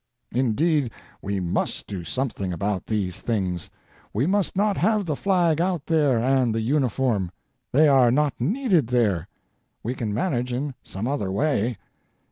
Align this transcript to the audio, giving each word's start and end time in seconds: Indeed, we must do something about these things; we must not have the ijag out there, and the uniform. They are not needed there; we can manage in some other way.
Indeed, 0.31 0.89
we 1.21 1.39
must 1.39 1.85
do 1.85 2.03
something 2.03 2.51
about 2.51 2.87
these 2.87 3.21
things; 3.21 3.69
we 4.15 4.25
must 4.25 4.55
not 4.55 4.75
have 4.77 5.05
the 5.05 5.13
ijag 5.13 5.59
out 5.59 5.85
there, 5.85 6.17
and 6.17 6.55
the 6.55 6.61
uniform. 6.61 7.29
They 7.71 7.87
are 7.87 8.09
not 8.09 8.41
needed 8.41 8.87
there; 8.87 9.27
we 9.83 9.93
can 9.93 10.11
manage 10.11 10.53
in 10.53 10.73
some 10.81 11.07
other 11.07 11.31
way. 11.31 11.77